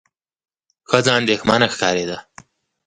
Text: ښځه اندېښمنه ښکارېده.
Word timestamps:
ښځه 0.89 1.11
اندېښمنه 1.19 1.67
ښکارېده. 1.73 2.17